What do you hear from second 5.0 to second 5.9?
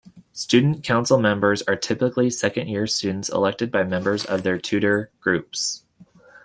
groups.